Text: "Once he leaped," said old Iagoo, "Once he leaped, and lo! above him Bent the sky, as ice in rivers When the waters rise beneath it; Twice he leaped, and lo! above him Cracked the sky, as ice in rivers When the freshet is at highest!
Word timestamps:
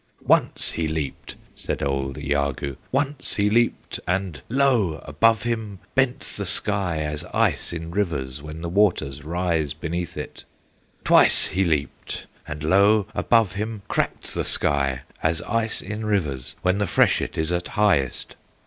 "Once 0.25 0.71
he 0.71 0.87
leaped," 0.87 1.35
said 1.55 1.83
old 1.83 2.17
Iagoo, 2.17 2.75
"Once 2.91 3.35
he 3.35 3.51
leaped, 3.51 3.99
and 4.07 4.41
lo! 4.49 4.99
above 5.05 5.43
him 5.43 5.77
Bent 5.93 6.21
the 6.21 6.45
sky, 6.47 6.97
as 7.01 7.23
ice 7.35 7.71
in 7.71 7.91
rivers 7.91 8.41
When 8.41 8.61
the 8.61 8.67
waters 8.69 9.23
rise 9.23 9.75
beneath 9.75 10.17
it; 10.17 10.43
Twice 11.03 11.49
he 11.49 11.63
leaped, 11.63 12.25
and 12.47 12.63
lo! 12.63 13.05
above 13.13 13.51
him 13.53 13.83
Cracked 13.87 14.33
the 14.33 14.43
sky, 14.43 15.01
as 15.21 15.43
ice 15.43 15.83
in 15.83 16.03
rivers 16.03 16.55
When 16.63 16.79
the 16.79 16.87
freshet 16.87 17.37
is 17.37 17.51
at 17.51 17.67
highest! 17.67 18.35